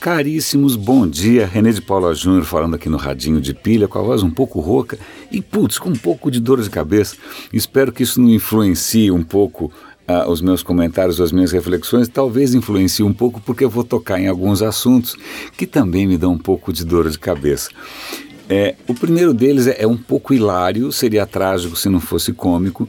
Caríssimos, 0.00 0.76
bom 0.76 1.06
dia. 1.06 1.44
René 1.46 1.72
de 1.72 1.82
Paula 1.82 2.14
Júnior 2.14 2.44
falando 2.44 2.74
aqui 2.74 2.88
no 2.88 2.96
Radinho 2.96 3.38
de 3.38 3.52
Pilha, 3.52 3.86
com 3.86 3.98
a 3.98 4.02
voz 4.02 4.22
um 4.22 4.30
pouco 4.30 4.58
rouca 4.58 4.98
e, 5.30 5.42
putz, 5.42 5.78
com 5.78 5.90
um 5.90 5.96
pouco 5.96 6.30
de 6.30 6.40
dor 6.40 6.58
de 6.62 6.70
cabeça. 6.70 7.16
Espero 7.52 7.92
que 7.92 8.02
isso 8.02 8.18
não 8.18 8.30
influencie 8.30 9.10
um 9.10 9.22
pouco 9.22 9.70
uh, 10.08 10.26
os 10.30 10.40
meus 10.40 10.62
comentários, 10.62 11.20
as 11.20 11.30
minhas 11.30 11.52
reflexões. 11.52 12.08
Talvez 12.08 12.54
influencie 12.54 13.04
um 13.04 13.12
pouco, 13.12 13.42
porque 13.42 13.62
eu 13.62 13.68
vou 13.68 13.84
tocar 13.84 14.18
em 14.18 14.26
alguns 14.26 14.62
assuntos 14.62 15.14
que 15.54 15.66
também 15.66 16.06
me 16.06 16.16
dão 16.16 16.32
um 16.32 16.38
pouco 16.38 16.72
de 16.72 16.82
dor 16.82 17.10
de 17.10 17.18
cabeça. 17.18 17.68
É, 18.48 18.76
o 18.88 18.94
primeiro 18.94 19.34
deles 19.34 19.66
é, 19.66 19.82
é 19.82 19.86
um 19.86 19.98
pouco 19.98 20.32
hilário, 20.32 20.90
seria 20.90 21.26
trágico 21.26 21.76
se 21.76 21.90
não 21.90 22.00
fosse 22.00 22.32
cômico. 22.32 22.88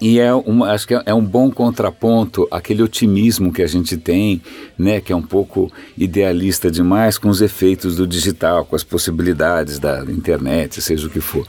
E 0.00 0.18
é 0.18 0.32
uma, 0.34 0.72
acho 0.72 0.86
que 0.86 0.94
é, 0.94 1.02
é, 1.06 1.14
um 1.14 1.24
bom 1.24 1.50
contraponto 1.50 2.46
aquele 2.50 2.82
otimismo 2.82 3.52
que 3.52 3.62
a 3.62 3.66
gente 3.66 3.96
tem, 3.96 4.42
né, 4.78 5.00
que 5.00 5.12
é 5.12 5.16
um 5.16 5.22
pouco 5.22 5.72
idealista 5.96 6.70
demais 6.70 7.16
com 7.18 7.28
os 7.28 7.40
efeitos 7.40 7.96
do 7.96 8.06
digital, 8.06 8.64
com 8.64 8.76
as 8.76 8.84
possibilidades 8.84 9.78
da 9.78 10.04
internet, 10.04 10.82
seja 10.82 11.06
o 11.06 11.10
que 11.10 11.20
for. 11.20 11.46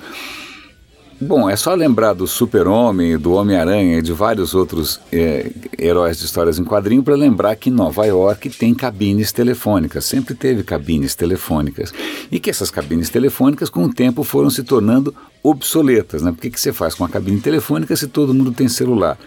Bom, 1.19 1.49
é 1.49 1.55
só 1.55 1.73
lembrar 1.73 2.13
do 2.13 2.27
Super-Homem, 2.27 3.17
do 3.17 3.33
Homem-Aranha 3.33 3.97
e 3.97 4.01
de 4.03 4.13
vários 4.13 4.53
outros 4.53 4.99
é, 5.11 5.51
heróis 5.79 6.19
de 6.19 6.25
histórias 6.25 6.59
em 6.59 6.63
quadrinho 6.63 7.01
para 7.01 7.15
lembrar 7.15 7.55
que 7.55 7.71
Nova 7.71 8.05
York 8.05 8.51
tem 8.51 8.71
cabines 8.71 9.31
telefônicas, 9.31 10.05
sempre 10.05 10.35
teve 10.35 10.61
cabines 10.61 11.15
telefônicas. 11.15 11.91
E 12.31 12.39
que 12.39 12.51
essas 12.51 12.69
cabines 12.69 13.09
telefônicas, 13.09 13.67
com 13.67 13.85
o 13.85 13.91
tempo, 13.91 14.23
foram 14.23 14.51
se 14.51 14.61
tornando 14.61 15.13
obsoletas. 15.41 16.21
Né? 16.21 16.31
Por 16.31 16.39
que, 16.39 16.51
que 16.51 16.61
você 16.61 16.71
faz 16.71 16.93
com 16.93 17.03
a 17.03 17.09
cabine 17.09 17.41
telefônica 17.41 17.95
se 17.95 18.07
todo 18.07 18.31
mundo 18.31 18.51
tem 18.51 18.67
celular? 18.67 19.17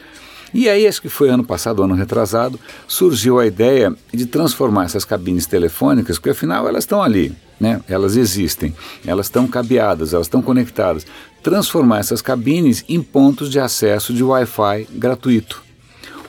E 0.53 0.69
aí, 0.69 0.87
acho 0.87 1.01
que 1.01 1.09
foi 1.09 1.29
ano 1.29 1.45
passado, 1.45 1.83
ano 1.83 1.95
retrasado, 1.95 2.59
surgiu 2.87 3.39
a 3.39 3.47
ideia 3.47 3.95
de 4.13 4.27
transformar 4.27 4.85
essas 4.85 5.05
cabines 5.05 5.47
telefônicas, 5.47 6.19
porque 6.19 6.31
afinal 6.31 6.69
elas 6.69 6.85
estão 6.85 7.03
ali, 7.03 7.33
né? 7.59 7.81
elas 7.89 8.17
existem, 8.17 8.75
elas 9.07 9.27
estão 9.27 9.47
cabeadas, 9.47 10.13
elas 10.13 10.27
estão 10.27 10.43
conectadas, 10.43 11.07
transformar 11.43 12.01
essas 12.01 12.21
cabines 12.21 12.85
em 12.89 13.01
pontos 13.01 13.51
de 13.51 13.61
acesso 13.61 14.13
de 14.13 14.25
Wi-Fi 14.25 14.89
gratuito. 14.93 15.63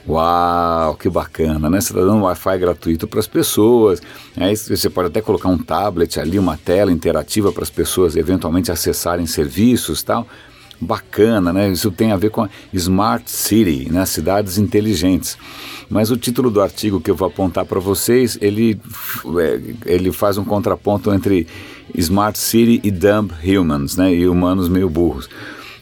Uau, 0.08 0.96
que 0.96 1.08
bacana, 1.10 1.70
né? 1.70 1.80
Você 1.80 1.94
está 1.94 2.04
dando 2.04 2.24
Wi-Fi 2.24 2.58
gratuito 2.58 3.08
para 3.08 3.20
as 3.20 3.28
pessoas. 3.28 4.02
Aí 4.36 4.56
você 4.56 4.90
pode 4.90 5.10
até 5.10 5.22
colocar 5.22 5.48
um 5.48 5.60
tablet 5.60 6.20
ali, 6.20 6.40
uma 6.40 6.58
tela 6.58 6.92
interativa 6.92 7.52
para 7.52 7.62
as 7.62 7.70
pessoas 7.70 8.16
eventualmente 8.16 8.72
acessarem 8.72 9.28
serviços 9.28 10.02
tal 10.02 10.28
bacana, 10.82 11.54
né? 11.54 11.70
Isso 11.70 11.92
tem 11.92 12.12
a 12.12 12.18
ver 12.18 12.32
com 12.32 12.42
a 12.42 12.50
Smart 12.74 13.30
City, 13.30 13.88
né? 13.92 14.06
cidades 14.06 14.58
inteligentes. 14.58 15.38
Mas 15.90 16.10
o 16.10 16.18
título 16.18 16.50
do 16.50 16.62
artigo 16.62 17.00
que 17.00 17.12
eu 17.12 17.16
vou 17.16 17.28
apontar 17.28 17.66
para 17.66 17.80
vocês, 17.80 18.38
ele, 18.42 18.80
é, 19.40 19.60
ele 19.86 20.12
faz 20.12 20.38
um 20.38 20.44
contraponto 20.44 21.14
entre 21.14 21.46
Smart 21.96 22.38
City 22.38 22.82
e 22.84 22.90
Dumb 22.90 23.32
Humans, 23.44 23.96
né? 23.96 24.14
E 24.14 24.28
humanos 24.28 24.68
meio 24.68 24.90
burros. 24.90 25.30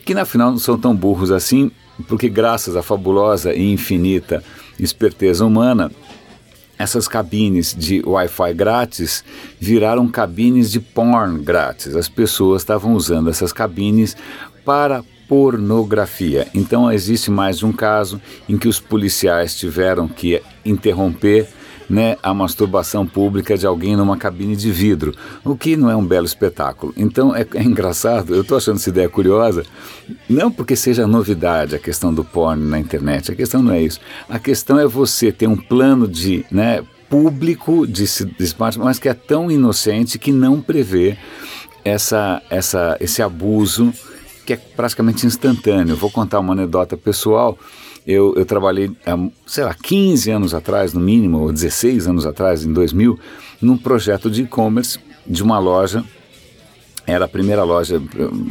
Que 0.03 0.13
na 0.13 0.25
final 0.25 0.51
não 0.51 0.59
são 0.59 0.77
tão 0.77 0.95
burros 0.95 1.31
assim, 1.31 1.71
porque 2.07 2.27
graças 2.27 2.75
à 2.75 2.81
fabulosa 2.81 3.53
e 3.53 3.71
infinita 3.71 4.43
esperteza 4.79 5.45
humana, 5.45 5.91
essas 6.79 7.09
cabines 7.09 7.75
de 7.77 8.01
Wi-Fi 8.05 8.53
grátis 8.53 9.21
viraram 9.59 10.07
cabines 10.07 10.71
de 10.71 10.79
porn 10.79 11.43
grátis. 11.43 11.93
As 11.93 12.07
pessoas 12.07 12.61
estavam 12.61 12.93
usando 12.93 13.29
essas 13.29 13.51
cabines 13.51 14.15
para 14.65 15.03
pornografia. 15.27 16.47
Então 16.55 16.91
existe 16.91 17.29
mais 17.29 17.61
um 17.61 17.71
caso 17.71 18.19
em 18.47 18.57
que 18.57 18.67
os 18.67 18.79
policiais 18.79 19.55
tiveram 19.55 20.07
que 20.07 20.41
interromper 20.65 21.47
né, 21.89 22.17
a 22.21 22.33
masturbação 22.33 23.05
pública 23.05 23.57
de 23.57 23.65
alguém 23.65 23.95
numa 23.95 24.17
cabine 24.17 24.55
de 24.55 24.71
vidro, 24.71 25.13
o 25.43 25.55
que 25.55 25.75
não 25.75 25.89
é 25.89 25.95
um 25.95 26.05
belo 26.05 26.25
espetáculo. 26.25 26.93
Então 26.95 27.35
é, 27.35 27.45
é 27.55 27.63
engraçado, 27.63 28.35
eu 28.35 28.41
estou 28.41 28.57
achando 28.57 28.77
essa 28.77 28.89
ideia 28.89 29.09
curiosa, 29.09 29.63
não 30.29 30.51
porque 30.51 30.75
seja 30.75 31.07
novidade 31.07 31.75
a 31.75 31.79
questão 31.79 32.13
do 32.13 32.23
porno 32.23 32.63
na 32.65 32.79
internet, 32.79 33.31
a 33.31 33.35
questão 33.35 33.61
não 33.61 33.73
é 33.73 33.81
isso. 33.81 33.99
A 34.27 34.37
questão 34.37 34.79
é 34.79 34.85
você 34.85 35.31
ter 35.31 35.47
um 35.47 35.57
plano 35.57 36.07
de 36.07 36.45
né, 36.51 36.83
público 37.09 37.87
de, 37.87 38.03
de 38.03 38.43
smartphone, 38.43 38.85
mas 38.85 38.99
que 38.99 39.09
é 39.09 39.13
tão 39.13 39.49
inocente 39.49 40.19
que 40.19 40.31
não 40.31 40.61
prevê 40.61 41.17
essa, 41.83 42.41
essa, 42.49 42.97
esse 42.99 43.21
abuso 43.21 43.91
que 44.49 44.53
é 44.53 44.57
praticamente 44.57 45.27
instantâneo. 45.27 45.95
Vou 45.95 46.09
contar 46.09 46.39
uma 46.39 46.53
anedota 46.53 46.97
pessoal. 46.97 47.55
Eu, 48.07 48.33
eu 48.35 48.43
trabalhei, 48.47 48.89
sei 49.45 49.63
lá, 49.63 49.75
15 49.75 50.31
anos 50.31 50.53
atrás, 50.55 50.91
no 50.91 50.99
mínimo, 50.99 51.39
ou 51.39 51.53
16 51.53 52.07
anos 52.07 52.25
atrás, 52.25 52.65
em 52.65 52.73
2000, 52.73 53.19
num 53.61 53.77
projeto 53.77 54.27
de 54.27 54.41
e-commerce 54.41 54.97
de 55.27 55.43
uma 55.43 55.59
loja. 55.59 56.03
Era 57.05 57.25
a 57.25 57.27
primeira 57.27 57.63
loja, 57.63 58.01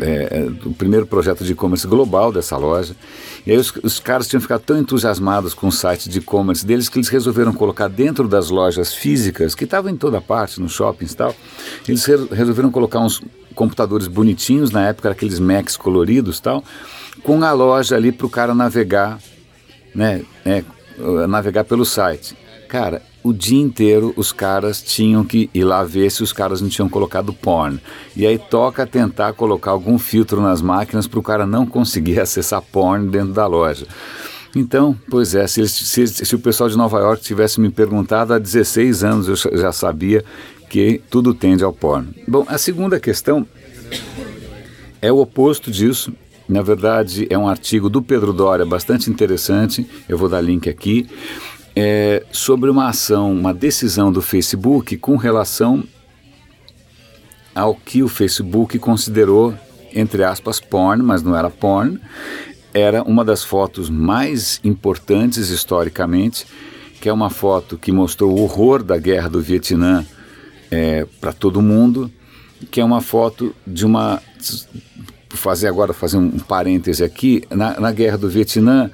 é, 0.00 0.38
é 0.38 0.68
o 0.68 0.72
primeiro 0.72 1.04
projeto 1.04 1.42
de 1.42 1.50
e-commerce 1.50 1.84
global 1.84 2.30
dessa 2.30 2.56
loja. 2.56 2.94
E 3.48 3.52
aí 3.52 3.56
os, 3.56 3.72
os 3.82 3.98
caras 3.98 4.28
tinham 4.28 4.42
ficado 4.42 4.60
tão 4.60 4.78
entusiasmados 4.78 5.54
com 5.54 5.68
o 5.68 5.72
site 5.72 6.10
de 6.10 6.18
e-commerce 6.18 6.66
deles 6.66 6.86
que 6.86 6.98
eles 6.98 7.08
resolveram 7.08 7.50
colocar 7.54 7.88
dentro 7.88 8.28
das 8.28 8.50
lojas 8.50 8.92
físicas, 8.92 9.54
que 9.54 9.64
estavam 9.64 9.90
em 9.90 9.96
toda 9.96 10.20
parte, 10.20 10.60
nos 10.60 10.72
shoppings 10.72 11.12
e 11.12 11.16
tal, 11.16 11.34
eles 11.88 12.04
re, 12.04 12.28
resolveram 12.30 12.70
colocar 12.70 13.00
uns 13.00 13.22
computadores 13.54 14.06
bonitinhos, 14.06 14.70
na 14.70 14.86
época 14.88 15.08
aqueles 15.08 15.38
Macs 15.40 15.78
coloridos 15.78 16.38
tal, 16.40 16.62
com 17.22 17.42
a 17.42 17.50
loja 17.52 17.96
ali 17.96 18.12
para 18.12 18.26
o 18.26 18.30
cara 18.30 18.54
navegar, 18.54 19.18
né, 19.94 20.20
né, 20.44 20.62
navegar 21.26 21.64
pelo 21.64 21.86
site. 21.86 22.36
Cara, 22.68 23.00
o 23.22 23.32
dia 23.32 23.60
inteiro 23.60 24.12
os 24.16 24.32
caras 24.32 24.80
tinham 24.82 25.24
que 25.24 25.50
ir 25.52 25.64
lá 25.64 25.82
ver 25.84 26.10
se 26.10 26.22
os 26.22 26.32
caras 26.32 26.60
não 26.60 26.68
tinham 26.68 26.88
colocado 26.88 27.32
porn. 27.32 27.80
E 28.16 28.26
aí 28.26 28.38
toca 28.38 28.86
tentar 28.86 29.32
colocar 29.32 29.70
algum 29.70 29.98
filtro 29.98 30.40
nas 30.40 30.62
máquinas 30.62 31.06
para 31.06 31.18
o 31.18 31.22
cara 31.22 31.46
não 31.46 31.66
conseguir 31.66 32.18
acessar 32.20 32.62
porn 32.62 33.08
dentro 33.08 33.32
da 33.32 33.46
loja. 33.46 33.86
Então, 34.56 34.96
pois 35.10 35.34
é, 35.34 35.46
se, 35.46 35.68
se, 35.68 36.06
se, 36.06 36.34
o 36.34 36.38
pessoal 36.38 36.70
de 36.70 36.76
Nova 36.76 36.98
York 36.98 37.22
tivesse 37.22 37.60
me 37.60 37.70
perguntado 37.70 38.32
há 38.32 38.38
16 38.38 39.04
anos, 39.04 39.28
eu 39.28 39.58
já 39.58 39.72
sabia 39.72 40.24
que 40.70 41.00
tudo 41.10 41.34
tende 41.34 41.62
ao 41.62 41.72
porno. 41.72 42.14
Bom, 42.26 42.44
a 42.48 42.56
segunda 42.56 42.98
questão 42.98 43.46
é 45.00 45.12
o 45.12 45.18
oposto 45.18 45.70
disso. 45.70 46.12
Na 46.48 46.62
verdade, 46.62 47.26
é 47.28 47.36
um 47.36 47.46
artigo 47.46 47.90
do 47.90 48.00
Pedro 48.00 48.32
Doria 48.32 48.64
bastante 48.64 49.10
interessante. 49.10 49.86
Eu 50.08 50.16
vou 50.16 50.28
dar 50.28 50.40
link 50.40 50.68
aqui. 50.68 51.06
É, 51.80 52.24
sobre 52.32 52.68
uma 52.68 52.88
ação, 52.88 53.30
uma 53.30 53.54
decisão 53.54 54.10
do 54.10 54.20
Facebook 54.20 54.96
com 54.96 55.14
relação 55.14 55.84
ao 57.54 57.72
que 57.72 58.02
o 58.02 58.08
Facebook 58.08 58.80
considerou, 58.80 59.54
entre 59.94 60.24
aspas, 60.24 60.58
porn, 60.58 61.00
mas 61.04 61.22
não 61.22 61.36
era 61.36 61.48
porn, 61.48 62.00
era 62.74 63.04
uma 63.04 63.24
das 63.24 63.44
fotos 63.44 63.88
mais 63.88 64.60
importantes 64.64 65.50
historicamente, 65.50 66.48
que 67.00 67.08
é 67.08 67.12
uma 67.12 67.30
foto 67.30 67.78
que 67.78 67.92
mostrou 67.92 68.36
o 68.36 68.42
horror 68.42 68.82
da 68.82 68.96
guerra 68.96 69.28
do 69.28 69.40
Vietnã 69.40 70.04
é, 70.72 71.06
para 71.20 71.32
todo 71.32 71.62
mundo, 71.62 72.10
que 72.72 72.80
é 72.80 72.84
uma 72.84 73.00
foto 73.00 73.54
de 73.64 73.86
uma. 73.86 74.20
Fazer 75.30 75.68
agora, 75.68 75.92
fazer 75.92 76.16
um 76.16 76.40
parêntese 76.40 77.04
aqui, 77.04 77.44
na, 77.50 77.78
na 77.78 77.92
guerra 77.92 78.18
do 78.18 78.28
Vietnã, 78.28 78.90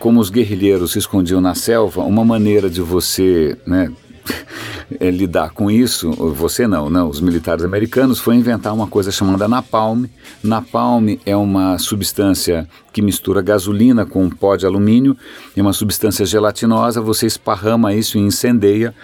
como 0.00 0.18
os 0.18 0.30
guerrilheiros 0.30 0.92
se 0.92 0.98
escondiam 0.98 1.42
na 1.42 1.54
selva, 1.54 2.02
uma 2.02 2.24
maneira 2.24 2.70
de 2.70 2.80
você 2.80 3.56
né, 3.66 3.92
é, 4.98 5.10
lidar 5.10 5.50
com 5.50 5.70
isso, 5.70 6.10
você 6.10 6.66
não, 6.66 6.88
não, 6.88 7.08
os 7.08 7.20
militares 7.20 7.62
americanos, 7.62 8.18
foi 8.18 8.34
inventar 8.34 8.72
uma 8.72 8.86
coisa 8.86 9.12
chamada 9.12 9.46
napalm. 9.46 10.06
Napalm 10.42 11.18
é 11.26 11.36
uma 11.36 11.78
substância 11.78 12.66
que 12.92 13.02
mistura 13.02 13.42
gasolina 13.42 14.06
com 14.06 14.24
um 14.24 14.30
pó 14.30 14.56
de 14.56 14.64
alumínio, 14.64 15.14
é 15.54 15.60
uma 15.60 15.74
substância 15.74 16.24
gelatinosa, 16.24 17.00
você 17.02 17.26
esparrama 17.26 17.94
isso 17.94 18.16
e 18.16 18.22
incendeia, 18.22 18.94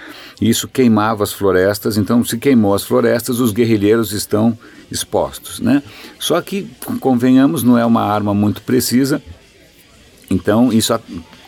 e 0.41 0.49
isso 0.49 0.67
queimava 0.67 1.23
as 1.25 1.33
florestas, 1.33 1.99
então 1.99 2.25
se 2.25 2.39
queimou 2.39 2.75
as 2.75 2.83
florestas, 2.83 3.39
os 3.39 3.53
guerrilheiros 3.53 4.13
estão 4.13 4.59
expostos, 4.91 5.61
né? 5.61 5.83
Só 6.19 6.41
que, 6.41 6.69
convenhamos, 7.01 7.63
não 7.63 7.77
é 7.77 7.85
uma 7.85 8.03
arma 8.03 8.33
muito 8.33 8.63
precisa, 8.63 9.23
então 10.31 10.73
isso 10.73 10.99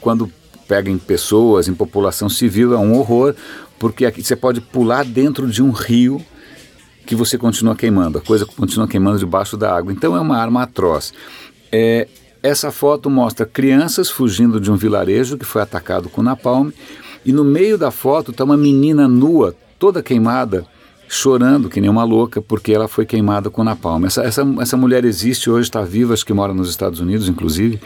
quando 0.01 0.31
pega 0.67 0.91
em 0.91 0.99
pessoas, 0.99 1.67
em 1.67 1.75
população 1.75 2.29
civil, 2.29 2.75
é 2.75 2.79
um 2.79 2.97
horror, 2.99 3.35
porque 3.79 4.05
aqui 4.05 4.23
você 4.23 4.37
pode 4.37 4.61
pular 4.61 5.05
dentro 5.05 5.49
de 5.49 5.63
um 5.63 5.71
rio 5.71 6.21
que 7.07 7.15
você 7.15 7.39
continua 7.39 7.75
queimando, 7.75 8.19
a 8.19 8.21
coisa 8.21 8.45
continua 8.45 8.87
queimando 8.87 9.19
debaixo 9.19 9.57
da 9.57 9.75
água. 9.75 9.93
Então 9.93 10.15
é 10.15 10.21
uma 10.21 10.37
arma 10.37 10.63
atroz. 10.65 11.15
É, 11.73 12.07
essa 12.43 12.71
foto 12.71 13.09
mostra 13.09 13.47
crianças 13.47 14.11
fugindo 14.11 14.61
de 14.61 14.71
um 14.71 14.77
vilarejo 14.77 15.39
que 15.39 15.45
foi 15.45 15.63
atacado 15.63 16.11
com 16.11 16.23
napalm, 16.23 16.71
e 17.25 17.33
no 17.33 17.45
meio 17.45 17.79
da 17.79 17.91
foto 17.91 18.31
está 18.31 18.45
uma 18.45 18.57
menina 18.57 19.09
nua, 19.09 19.57
toda 19.79 20.03
queimada, 20.03 20.67
chorando 21.09 21.71
que 21.71 21.81
nem 21.81 21.89
uma 21.89 22.05
louca 22.05 22.43
porque 22.43 22.73
ela 22.73 22.87
foi 22.87 23.07
queimada 23.07 23.49
com 23.49 23.65
napalm. 23.65 24.05
Essa, 24.05 24.23
essa, 24.23 24.47
essa 24.61 24.77
mulher 24.77 25.05
existe 25.05 25.49
hoje, 25.49 25.69
está 25.69 25.83
viva, 25.83 26.13
acho 26.13 26.27
que 26.27 26.33
mora 26.35 26.53
nos 26.53 26.69
Estados 26.69 27.01
Unidos, 27.01 27.29
inclusive. 27.29 27.81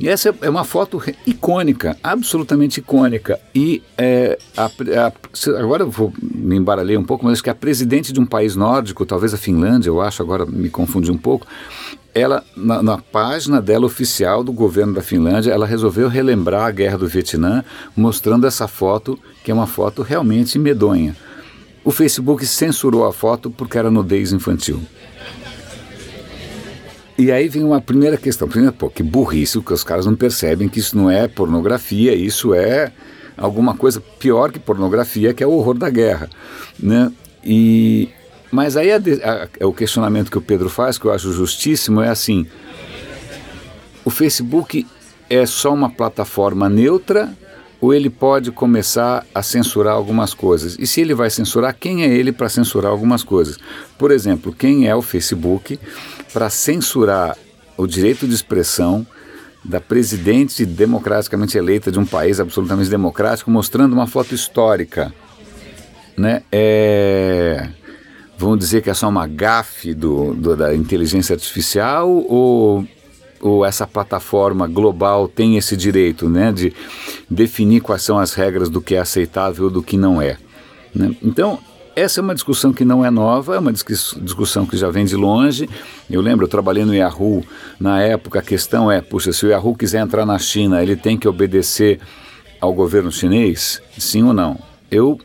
E 0.00 0.08
essa 0.08 0.32
é 0.42 0.48
uma 0.48 0.64
foto 0.64 1.02
icônica, 1.26 1.96
absolutamente 2.02 2.78
icônica. 2.78 3.38
E 3.52 3.82
é, 3.96 4.38
a, 4.56 4.66
a, 4.66 5.58
agora 5.58 5.82
eu 5.82 5.90
vou 5.90 6.12
me 6.22 6.56
embaralhei 6.56 6.96
um 6.96 7.02
pouco, 7.02 7.24
mas 7.24 7.34
acho 7.34 7.42
que 7.42 7.50
a 7.50 7.54
presidente 7.54 8.12
de 8.12 8.20
um 8.20 8.26
país 8.26 8.54
nórdico, 8.54 9.04
talvez 9.04 9.34
a 9.34 9.36
Finlândia, 9.36 9.90
eu 9.90 10.00
acho, 10.00 10.22
agora 10.22 10.46
me 10.46 10.70
confundi 10.70 11.10
um 11.10 11.18
pouco, 11.18 11.46
ela, 12.14 12.44
na, 12.56 12.82
na, 12.82 12.98
página 12.98 13.60
dela 13.60 13.86
oficial 13.86 14.42
do 14.42 14.52
governo 14.52 14.94
da 14.94 15.02
Finlândia, 15.02 15.52
ela 15.52 15.66
resolveu 15.66 16.08
relembrar 16.08 16.66
a 16.66 16.70
guerra 16.70 16.98
do 16.98 17.08
Vietnã, 17.08 17.64
mostrando 17.96 18.46
essa 18.46 18.68
foto, 18.68 19.18
que 19.44 19.50
é 19.50 19.54
uma 19.54 19.66
foto 19.66 20.02
realmente 20.02 20.58
medonha. 20.58 21.16
O 21.84 21.90
Facebook 21.90 22.44
censurou 22.46 23.04
a 23.04 23.12
foto 23.12 23.50
porque 23.50 23.78
era 23.78 23.90
nudez 23.90 24.32
infantil. 24.32 24.80
E 27.18 27.32
aí 27.32 27.48
vem 27.48 27.64
uma 27.64 27.80
primeira 27.80 28.16
questão. 28.16 28.46
Primeiro, 28.46 28.72
pô, 28.72 28.88
que 28.88 29.02
burrice, 29.02 29.60
que 29.60 29.72
os 29.72 29.82
caras 29.82 30.06
não 30.06 30.14
percebem 30.14 30.68
que 30.68 30.78
isso 30.78 30.96
não 30.96 31.10
é 31.10 31.26
pornografia, 31.26 32.14
isso 32.14 32.54
é 32.54 32.92
alguma 33.36 33.74
coisa 33.74 34.00
pior 34.20 34.52
que 34.52 34.60
pornografia, 34.60 35.34
que 35.34 35.42
é 35.42 35.46
o 35.46 35.50
horror 35.50 35.76
da 35.76 35.90
guerra. 35.90 36.30
Né? 36.78 37.10
E, 37.44 38.08
mas 38.52 38.76
aí 38.76 38.92
a, 38.92 38.98
a, 38.98 39.66
o 39.66 39.72
questionamento 39.72 40.30
que 40.30 40.38
o 40.38 40.40
Pedro 40.40 40.70
faz, 40.70 40.96
que 40.96 41.06
eu 41.06 41.12
acho 41.12 41.32
justíssimo, 41.32 42.00
é 42.00 42.08
assim: 42.08 42.46
o 44.04 44.10
Facebook 44.10 44.86
é 45.28 45.44
só 45.44 45.74
uma 45.74 45.90
plataforma 45.90 46.68
neutra 46.68 47.36
ou 47.80 47.92
ele 47.92 48.10
pode 48.10 48.52
começar 48.52 49.26
a 49.34 49.42
censurar 49.42 49.94
algumas 49.94 50.34
coisas? 50.34 50.76
E 50.78 50.86
se 50.86 51.00
ele 51.00 51.14
vai 51.14 51.30
censurar, 51.30 51.74
quem 51.74 52.04
é 52.04 52.08
ele 52.08 52.30
para 52.30 52.48
censurar 52.48 52.92
algumas 52.92 53.24
coisas? 53.24 53.58
Por 53.98 54.12
exemplo, 54.12 54.52
quem 54.52 54.86
é 54.86 54.94
o 54.94 55.02
Facebook 55.02 55.78
para 56.32 56.50
censurar 56.50 57.36
o 57.76 57.86
direito 57.86 58.26
de 58.26 58.34
expressão 58.34 59.06
da 59.64 59.80
presidente 59.80 60.64
democraticamente 60.64 61.58
eleita 61.58 61.90
de 61.90 61.98
um 61.98 62.06
país 62.06 62.40
absolutamente 62.40 62.88
democrático, 62.88 63.50
mostrando 63.50 63.92
uma 63.92 64.06
foto 64.06 64.34
histórica? 64.34 65.12
Né? 66.16 66.42
É 66.50 67.68
vamos 68.38 68.60
dizer 68.60 68.82
que 68.82 68.88
é 68.88 68.94
só 68.94 69.08
uma 69.08 69.26
gafe 69.26 69.92
do, 69.92 70.32
do, 70.32 70.56
da 70.56 70.74
inteligência 70.74 71.34
artificial 71.34 72.08
ou, 72.08 72.86
ou 73.40 73.66
essa 73.66 73.84
plataforma 73.84 74.68
global 74.68 75.26
tem 75.26 75.56
esse 75.56 75.76
direito 75.76 76.28
né, 76.30 76.52
de 76.52 76.72
definir 77.28 77.80
quais 77.80 78.02
são 78.02 78.16
as 78.16 78.34
regras 78.34 78.70
do 78.70 78.80
que 78.80 78.94
é 78.94 79.00
aceitável 79.00 79.64
ou 79.64 79.70
do 79.70 79.82
que 79.82 79.96
não 79.96 80.22
é? 80.22 80.38
Né? 80.94 81.16
Então, 81.20 81.58
essa 81.98 82.20
é 82.20 82.22
uma 82.22 82.34
discussão 82.34 82.72
que 82.72 82.84
não 82.84 83.04
é 83.04 83.10
nova, 83.10 83.56
é 83.56 83.58
uma 83.58 83.72
discussão 83.72 84.64
que 84.66 84.76
já 84.76 84.90
vem 84.90 85.04
de 85.04 85.16
longe. 85.16 85.68
Eu 86.10 86.20
lembro, 86.20 86.44
eu 86.44 86.48
trabalhei 86.48 86.84
no 86.84 86.94
Yahoo, 86.94 87.44
na 87.78 88.00
época 88.00 88.38
a 88.38 88.42
questão 88.42 88.90
é, 88.90 89.00
puxa, 89.00 89.32
se 89.32 89.44
o 89.44 89.48
Yahoo 89.48 89.74
quiser 89.74 90.00
entrar 90.00 90.24
na 90.24 90.38
China, 90.38 90.82
ele 90.82 90.96
tem 90.96 91.18
que 91.18 91.28
obedecer 91.28 92.00
ao 92.60 92.72
governo 92.72 93.10
chinês? 93.10 93.80
Sim 93.98 94.24
ou 94.24 94.32
não? 94.32 94.58
Eu, 94.90 95.18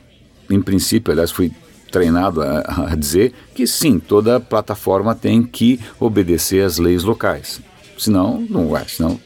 em 0.49 0.61
princípio, 0.61 1.11
aliás, 1.11 1.31
fui 1.31 1.51
treinado 1.91 2.41
a, 2.41 2.91
a 2.91 2.95
dizer 2.95 3.33
que 3.53 3.67
sim, 3.67 3.99
toda 3.99 4.39
plataforma 4.39 5.13
tem 5.13 5.43
que 5.43 5.79
obedecer 5.99 6.65
às 6.65 6.79
leis 6.79 7.03
locais. 7.03 7.61
Senão, 7.97 8.45
não 8.49 8.67
vai. 8.67 8.87
Senão, 8.87 9.19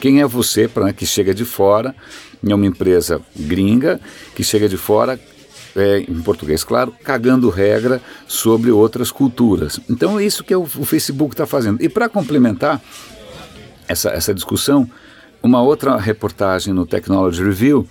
quem 0.00 0.20
é 0.20 0.26
você 0.26 0.66
para 0.66 0.86
né, 0.86 0.92
que 0.92 1.06
chega 1.06 1.32
de 1.32 1.44
fora, 1.44 1.94
é 2.44 2.54
uma 2.54 2.66
empresa 2.66 3.20
gringa 3.36 4.00
que 4.34 4.42
chega 4.42 4.68
de 4.68 4.76
fora, 4.76 5.20
é, 5.76 6.00
em 6.00 6.20
português, 6.22 6.64
claro, 6.64 6.94
cagando 7.04 7.48
regra 7.48 8.00
sobre 8.26 8.70
outras 8.70 9.10
culturas. 9.10 9.80
Então 9.88 10.18
é 10.18 10.24
isso 10.24 10.44
que 10.44 10.52
é 10.52 10.56
o, 10.56 10.62
o 10.62 10.84
Facebook 10.84 11.34
está 11.34 11.46
fazendo. 11.46 11.82
E 11.82 11.88
para 11.88 12.08
complementar 12.08 12.80
essa, 13.88 14.10
essa 14.10 14.34
discussão, 14.34 14.88
uma 15.42 15.62
outra 15.62 15.96
reportagem 15.96 16.74
no 16.74 16.86
Technology 16.86 17.42
Review 17.42 17.86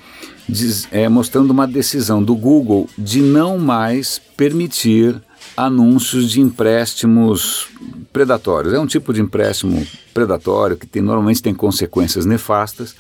diz, 0.48 0.88
é, 0.92 1.10
mostrando 1.10 1.52
uma 1.52 1.68
decisão 1.68 2.24
do 2.24 2.36
Google 2.36 2.88
de 2.98 3.22
não 3.22 3.58
mais 3.58 4.20
permitir 4.38 5.22
anúncios 5.56 6.30
de 6.30 6.42
empréstimos 6.42 7.68
predatórios. 8.14 8.74
É 8.74 8.80
um 8.80 8.86
tipo 8.86 9.14
de 9.14 9.22
empréstimo 9.22 9.86
predatório 10.14 10.78
que 10.78 10.88
tem, 10.88 11.02
normalmente 11.02 11.42
tem 11.42 11.54
consequências 11.54 12.26
nefastas 12.26 12.96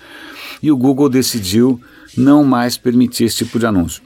e 0.62 0.72
o 0.72 0.78
Google 0.78 1.10
decidiu 1.10 1.80
não 2.18 2.44
mais 2.44 2.78
permitir 2.78 3.25
esse 3.25 3.38
tipo 3.38 3.60
de 3.60 3.66
anúncio. 3.66 4.02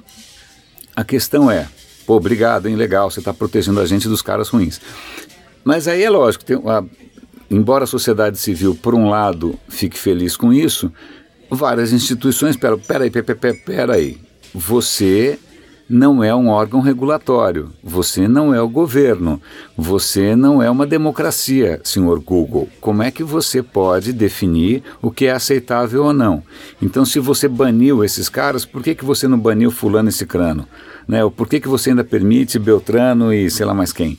A 0.95 1.03
questão 1.03 1.49
é, 1.49 1.67
pô, 2.05 2.15
obrigado, 2.15 2.67
hein, 2.67 2.75
legal, 2.75 3.09
você 3.09 3.19
está 3.19 3.33
protegendo 3.33 3.79
a 3.79 3.85
gente 3.85 4.07
dos 4.07 4.21
caras 4.21 4.49
ruins. 4.49 4.79
Mas 5.63 5.87
aí 5.87 6.03
é 6.03 6.09
lógico, 6.09 6.45
tem, 6.45 6.57
a, 6.57 6.83
embora 7.49 7.85
a 7.85 7.87
sociedade 7.87 8.37
civil, 8.37 8.75
por 8.75 8.93
um 8.93 9.09
lado, 9.09 9.57
fique 9.67 9.97
feliz 9.97 10.35
com 10.35 10.53
isso, 10.53 10.91
várias 11.49 11.91
instituições, 11.91 12.55
pera, 12.55 12.77
peraí, 12.77 13.09
peraí, 13.09 13.53
peraí, 13.53 14.17
você 14.53 15.39
não 15.89 16.23
é 16.23 16.33
um 16.33 16.47
órgão 16.47 16.79
regulatório, 16.79 17.69
você 17.83 18.27
não 18.27 18.53
é 18.53 18.61
o 18.61 18.69
governo, 18.69 19.41
você 19.77 20.35
não 20.35 20.61
é 20.63 20.69
uma 20.69 20.85
democracia, 20.85 21.81
senhor 21.83 22.19
Google. 22.19 22.69
Como 22.79 23.03
é 23.03 23.11
que 23.11 23.23
você 23.23 23.61
pode 23.61 24.13
definir 24.13 24.81
o 25.01 25.11
que 25.11 25.25
é 25.25 25.31
aceitável 25.31 26.05
ou 26.05 26.13
não? 26.13 26.41
Então, 26.81 27.05
se 27.05 27.19
você 27.19 27.47
baniu 27.47 28.03
esses 28.03 28.29
caras, 28.29 28.65
por 28.65 28.81
que, 28.81 28.95
que 28.95 29.05
você 29.05 29.27
não 29.27 29.37
baniu 29.37 29.71
fulano 29.71 30.09
e 30.09 30.11
cicrano? 30.13 30.67
Né? 31.07 31.23
Ou 31.23 31.29
por 31.29 31.47
que, 31.47 31.59
que 31.59 31.67
você 31.67 31.89
ainda 31.89 32.03
permite 32.03 32.57
Beltrano 32.57 33.33
e 33.33 33.51
sei 33.51 33.65
lá 33.65 33.73
mais 33.73 33.91
quem? 33.91 34.17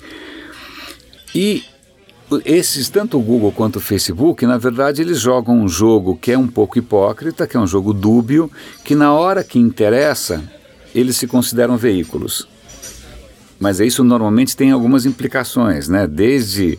E 1.34 1.64
esses, 2.44 2.88
tanto 2.88 3.18
o 3.18 3.22
Google 3.22 3.52
quanto 3.52 3.76
o 3.76 3.80
Facebook, 3.80 4.46
na 4.46 4.58
verdade, 4.58 5.02
eles 5.02 5.20
jogam 5.20 5.60
um 5.60 5.68
jogo 5.68 6.16
que 6.16 6.32
é 6.32 6.38
um 6.38 6.46
pouco 6.46 6.78
hipócrita, 6.78 7.46
que 7.46 7.56
é 7.56 7.60
um 7.60 7.66
jogo 7.66 7.92
dúbio, 7.92 8.50
que 8.84 8.94
na 8.94 9.12
hora 9.12 9.44
que 9.44 9.58
interessa, 9.58 10.42
eles 10.94 11.16
se 11.16 11.26
consideram 11.26 11.76
veículos. 11.76 12.46
Mas 13.58 13.80
isso 13.80 14.04
normalmente 14.04 14.56
tem 14.56 14.70
algumas 14.70 15.06
implicações, 15.06 15.88
né? 15.88 16.06
Desde 16.06 16.78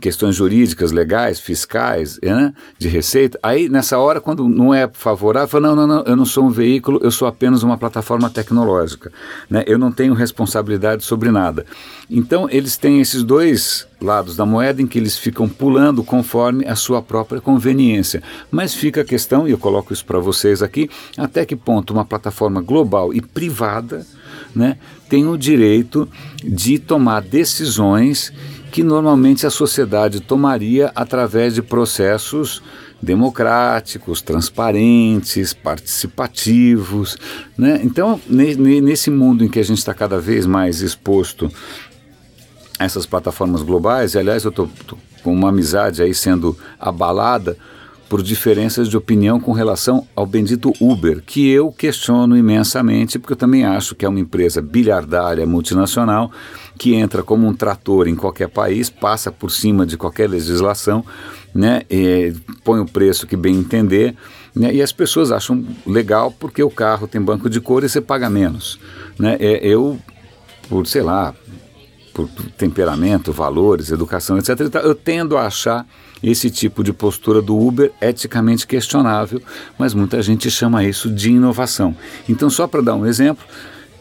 questões 0.00 0.34
jurídicas, 0.34 0.92
legais, 0.92 1.38
fiscais, 1.38 2.18
né, 2.22 2.52
de 2.78 2.88
receita. 2.88 3.38
Aí, 3.42 3.68
nessa 3.68 3.98
hora, 3.98 4.20
quando 4.20 4.48
não 4.48 4.72
é 4.72 4.88
favorável, 4.92 5.48
fala, 5.48 5.68
não, 5.68 5.76
não, 5.76 5.86
não, 5.86 6.04
eu 6.04 6.16
não 6.16 6.24
sou 6.24 6.46
um 6.46 6.50
veículo, 6.50 7.00
eu 7.02 7.10
sou 7.10 7.28
apenas 7.28 7.62
uma 7.62 7.76
plataforma 7.76 8.30
tecnológica. 8.30 9.12
Né, 9.50 9.64
eu 9.66 9.78
não 9.78 9.92
tenho 9.92 10.14
responsabilidade 10.14 11.04
sobre 11.04 11.30
nada. 11.30 11.66
Então, 12.08 12.48
eles 12.50 12.76
têm 12.76 13.00
esses 13.00 13.22
dois 13.22 13.86
lados 14.00 14.36
da 14.36 14.44
moeda 14.44 14.82
em 14.82 14.86
que 14.86 14.98
eles 14.98 15.16
ficam 15.16 15.48
pulando 15.48 16.02
conforme 16.02 16.66
a 16.66 16.74
sua 16.74 17.00
própria 17.00 17.40
conveniência. 17.40 18.22
Mas 18.50 18.74
fica 18.74 19.02
a 19.02 19.04
questão, 19.04 19.46
e 19.46 19.52
eu 19.52 19.58
coloco 19.58 19.92
isso 19.92 20.04
para 20.04 20.18
vocês 20.18 20.62
aqui, 20.62 20.90
até 21.16 21.44
que 21.44 21.54
ponto 21.54 21.92
uma 21.92 22.04
plataforma 22.04 22.60
global 22.60 23.14
e 23.14 23.20
privada 23.20 24.04
né, 24.54 24.76
tem 25.08 25.26
o 25.26 25.36
direito 25.36 26.08
de 26.42 26.78
tomar 26.78 27.20
decisões 27.22 28.32
que 28.72 28.82
normalmente 28.82 29.46
a 29.46 29.50
sociedade 29.50 30.18
tomaria 30.18 30.90
através 30.94 31.54
de 31.54 31.60
processos 31.60 32.62
democráticos, 33.02 34.22
transparentes, 34.22 35.52
participativos. 35.52 37.18
Né? 37.58 37.80
Então, 37.84 38.18
nesse 38.26 39.10
mundo 39.10 39.44
em 39.44 39.48
que 39.48 39.60
a 39.60 39.62
gente 39.62 39.78
está 39.78 39.92
cada 39.92 40.18
vez 40.18 40.46
mais 40.46 40.80
exposto 40.80 41.52
a 42.78 42.84
essas 42.84 43.04
plataformas 43.04 43.62
globais, 43.62 44.14
e 44.14 44.18
aliás 44.18 44.44
eu 44.44 44.50
estou 44.50 44.70
com 45.22 45.34
uma 45.34 45.50
amizade 45.50 46.00
aí 46.00 46.14
sendo 46.14 46.56
abalada 46.80 47.56
por 48.12 48.22
diferenças 48.22 48.90
de 48.90 48.96
opinião 48.98 49.40
com 49.40 49.52
relação 49.52 50.06
ao 50.14 50.26
bendito 50.26 50.70
Uber, 50.78 51.22
que 51.24 51.48
eu 51.48 51.72
questiono 51.72 52.36
imensamente, 52.36 53.18
porque 53.18 53.32
eu 53.32 53.38
também 53.38 53.64
acho 53.64 53.94
que 53.94 54.04
é 54.04 54.08
uma 54.08 54.20
empresa 54.20 54.60
bilhardária 54.60 55.46
multinacional 55.46 56.30
que 56.76 56.94
entra 56.94 57.22
como 57.22 57.46
um 57.46 57.54
trator 57.54 58.06
em 58.06 58.14
qualquer 58.14 58.50
país, 58.50 58.90
passa 58.90 59.32
por 59.32 59.50
cima 59.50 59.86
de 59.86 59.96
qualquer 59.96 60.28
legislação, 60.28 61.02
né, 61.54 61.84
põe 62.62 62.80
o 62.80 62.84
preço 62.84 63.26
que 63.26 63.34
bem 63.34 63.56
entender, 63.56 64.14
né, 64.54 64.74
e 64.74 64.82
as 64.82 64.92
pessoas 64.92 65.32
acham 65.32 65.64
legal 65.86 66.30
porque 66.38 66.62
o 66.62 66.68
carro 66.68 67.08
tem 67.08 67.18
banco 67.18 67.48
de 67.48 67.62
cor 67.62 67.82
e 67.82 67.88
você 67.88 68.02
paga 68.02 68.28
menos. 68.28 68.78
Né, 69.18 69.38
é, 69.40 69.66
eu, 69.66 69.98
por 70.68 70.86
sei 70.86 71.00
lá, 71.00 71.34
por 72.12 72.28
temperamento, 72.56 73.32
valores, 73.32 73.90
educação, 73.90 74.38
etc., 74.38 74.60
eu 74.82 74.94
tendo 74.94 75.36
a 75.36 75.46
achar 75.46 75.86
esse 76.22 76.50
tipo 76.50 76.84
de 76.84 76.92
postura 76.92 77.42
do 77.42 77.58
Uber 77.58 77.90
eticamente 78.00 78.66
questionável, 78.66 79.42
mas 79.78 79.92
muita 79.92 80.22
gente 80.22 80.50
chama 80.50 80.84
isso 80.84 81.10
de 81.10 81.30
inovação. 81.30 81.96
Então, 82.28 82.48
só 82.48 82.66
para 82.66 82.80
dar 82.80 82.94
um 82.94 83.04
exemplo, 83.04 83.44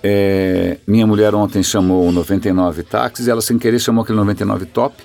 é, 0.03 0.77
minha 0.85 1.07
mulher 1.07 1.33
ontem 1.33 1.63
chamou 1.63 2.07
o 2.07 2.11
99 2.11 2.83
táxis 2.83 3.27
e 3.27 3.31
ela 3.31 3.41
sem 3.41 3.57
querer 3.57 3.79
chamou 3.79 4.03
aquele 4.03 4.17
99 4.17 4.65
top, 4.65 4.95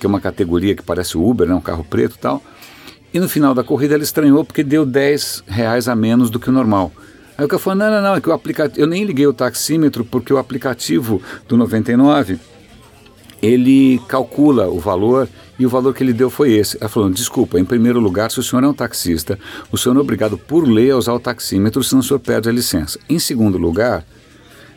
que 0.00 0.06
é 0.06 0.08
uma 0.08 0.20
categoria 0.20 0.74
que 0.74 0.82
parece 0.82 1.16
o 1.16 1.28
Uber, 1.28 1.46
né, 1.48 1.54
um 1.54 1.60
carro 1.60 1.84
preto 1.84 2.16
e 2.16 2.18
tal. 2.18 2.42
E 3.14 3.20
no 3.20 3.28
final 3.28 3.54
da 3.54 3.64
corrida 3.64 3.94
ela 3.94 4.02
estranhou 4.02 4.44
porque 4.44 4.62
deu 4.62 4.84
10 4.84 5.44
reais 5.46 5.88
a 5.88 5.94
menos 5.94 6.30
do 6.30 6.38
que 6.38 6.50
o 6.50 6.52
normal. 6.52 6.92
Aí 7.36 7.44
o 7.44 7.48
cara 7.48 7.60
falou, 7.60 7.78
não, 7.78 7.90
não, 7.90 8.02
não, 8.02 8.14
é 8.14 8.20
que 8.20 8.28
o 8.28 8.32
aplicativo, 8.32 8.80
eu 8.80 8.86
nem 8.86 9.04
liguei 9.04 9.26
o 9.26 9.32
taxímetro 9.32 10.04
porque 10.04 10.32
o 10.32 10.38
aplicativo 10.38 11.20
do 11.46 11.56
99 11.56 12.38
ele 13.42 14.00
calcula 14.08 14.68
o 14.68 14.80
valor 14.80 15.28
e 15.58 15.66
o 15.66 15.68
valor 15.68 15.94
que 15.94 16.02
ele 16.02 16.12
deu 16.12 16.30
foi 16.30 16.52
esse. 16.52 16.76
Ela 16.80 16.88
falou: 16.88 17.10
desculpa, 17.10 17.58
em 17.58 17.64
primeiro 17.64 18.00
lugar, 18.00 18.30
se 18.30 18.40
o 18.40 18.42
senhor 18.42 18.64
é 18.64 18.68
um 18.68 18.74
taxista, 18.74 19.38
o 19.70 19.78
senhor 19.78 19.96
é 19.96 20.00
obrigado 20.00 20.38
por 20.38 20.66
lei 20.66 20.90
a 20.90 20.96
usar 20.96 21.12
o 21.12 21.20
taxímetro, 21.20 21.82
senão 21.82 22.00
o 22.00 22.02
senhor 22.02 22.18
perde 22.18 22.48
a 22.48 22.52
licença. 22.52 22.98
Em 23.08 23.18
segundo 23.18 23.58
lugar, 23.58 24.04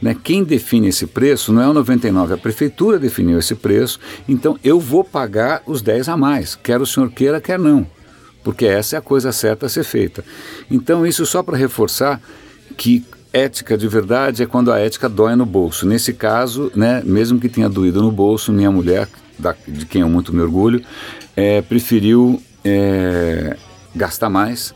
né, 0.01 0.15
quem 0.21 0.43
define 0.43 0.87
esse 0.87 1.05
preço 1.07 1.51
não 1.51 1.61
é 1.61 1.67
o 1.67 1.73
99, 1.73 2.33
a 2.33 2.37
prefeitura 2.37 2.99
definiu 2.99 3.39
esse 3.39 3.55
preço, 3.55 3.99
então 4.27 4.57
eu 4.63 4.79
vou 4.79 5.03
pagar 5.03 5.61
os 5.65 5.81
10 5.81 6.07
a 6.09 6.15
mais, 6.15 6.55
quer 6.55 6.81
o 6.81 6.85
senhor 6.85 7.11
queira, 7.11 7.41
quer 7.41 7.59
não, 7.59 7.85
porque 8.43 8.65
essa 8.65 8.95
é 8.95 8.99
a 8.99 9.01
coisa 9.01 9.33
certa 9.33 9.65
a 9.65 9.69
ser 9.69 9.83
feita. 9.83 10.23
Então, 10.71 11.05
isso 11.05 11.25
só 11.25 11.43
para 11.43 11.57
reforçar 11.57 12.21
que 12.79 13.03
ética 13.33 13.77
de 13.77 13.89
verdade 13.89 14.41
é 14.41 14.45
quando 14.45 14.71
a 14.71 14.79
ética 14.79 15.09
dói 15.09 15.35
no 15.35 15.45
bolso. 15.45 15.85
Nesse 15.85 16.13
caso, 16.13 16.71
né, 16.73 17.03
mesmo 17.05 17.37
que 17.37 17.49
tenha 17.49 17.67
doído 17.67 18.01
no 18.01 18.09
bolso, 18.09 18.53
minha 18.53 18.71
mulher, 18.71 19.07
da, 19.37 19.53
de 19.67 19.85
quem 19.85 20.01
eu 20.01 20.09
muito 20.09 20.33
me 20.33 20.41
orgulho, 20.41 20.81
é, 21.35 21.61
preferiu 21.61 22.41
é, 22.63 23.57
gastar 23.93 24.29
mais, 24.29 24.73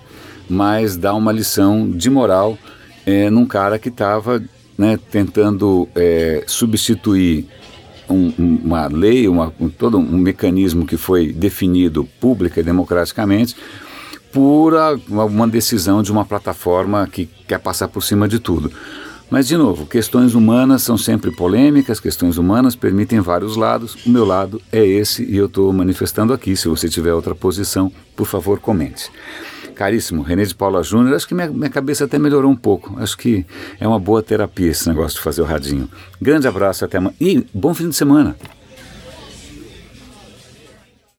mas 0.50 0.98
dar 0.98 1.14
uma 1.14 1.32
lição 1.32 1.90
de 1.90 2.10
moral 2.10 2.58
é, 3.06 3.30
num 3.30 3.46
cara 3.46 3.80
que 3.80 3.88
estava 3.88 4.44
né, 4.78 5.00
tentando 5.10 5.88
é, 5.96 6.44
substituir 6.46 7.48
um, 8.10 8.34
uma 8.38 8.88
lei, 8.88 9.30
uma, 9.30 9.54
um, 9.58 9.70
todo 9.70 9.98
um 9.98 10.18
mecanismo 10.18 10.86
que 10.86 10.98
foi 10.98 11.32
definido 11.32 12.04
pública 12.20 12.60
e 12.60 12.64
democraticamente 12.64 13.56
por 14.34 14.76
a, 14.76 14.94
uma 15.26 15.48
decisão 15.48 16.02
de 16.02 16.12
uma 16.12 16.26
plataforma 16.26 17.08
que 17.08 17.30
quer 17.48 17.60
passar 17.60 17.88
por 17.88 18.02
cima 18.02 18.28
de 18.28 18.40
tudo. 18.40 18.72
Mas, 19.30 19.48
de 19.48 19.56
novo, 19.56 19.86
questões 19.86 20.36
humanas 20.36 20.84
são 20.84 20.98
sempre 20.98 21.32
polêmicas, 21.32 22.00
questões 22.00 22.38
humanas 22.38 22.76
permitem 22.76 23.20
vários 23.20 23.56
lados. 23.56 23.96
O 24.06 24.10
meu 24.10 24.26
lado 24.26 24.62
é 24.72 24.86
esse 24.86 25.24
e 25.24 25.38
eu 25.38 25.46
estou 25.46 25.72
manifestando 25.72 26.34
aqui. 26.34 26.56
Se 26.56 26.68
você 26.68 26.90
tiver 26.90 27.14
outra 27.14 27.34
posição, 27.34 27.92
por 28.16 28.28
favor, 28.28 28.60
comente. 28.60 29.10
Caríssimo, 29.74 30.22
René 30.22 30.44
de 30.44 30.54
Paula 30.54 30.84
Júnior, 30.84 31.16
acho 31.16 31.28
que 31.28 31.34
minha, 31.34 31.48
minha 31.48 31.70
cabeça 31.70 32.06
até 32.06 32.20
melhorou 32.20 32.52
um 32.52 32.56
pouco. 32.56 32.96
Acho 33.00 33.18
que 33.18 33.44
é 33.80 33.88
uma 33.88 33.98
boa 33.98 34.22
terapia 34.22 34.70
esse 34.70 34.88
negócio 34.88 35.18
de 35.18 35.24
fazer 35.24 35.42
o 35.42 35.46
radinho. 35.46 35.90
Grande 36.22 36.48
abraço, 36.48 36.86
até 36.86 36.98
amanhã. 36.98 37.16
E 37.20 37.44
bom 37.54 37.74
fim 37.74 37.90
de 37.90 37.96
semana. 37.96 38.36